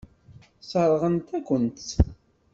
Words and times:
Sseṛɣent-akent-tt. 0.61 1.89